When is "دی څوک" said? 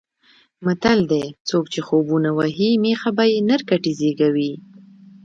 1.11-1.65